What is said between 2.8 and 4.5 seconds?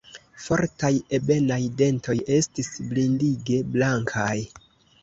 blindige blankaj.